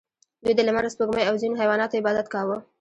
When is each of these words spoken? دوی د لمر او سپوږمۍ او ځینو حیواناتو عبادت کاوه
دوی 0.43 0.53
د 0.55 0.61
لمر 0.67 0.83
او 0.85 0.93
سپوږمۍ 0.93 1.23
او 1.27 1.35
ځینو 1.41 1.59
حیواناتو 1.61 1.99
عبادت 2.01 2.25
کاوه 2.33 2.57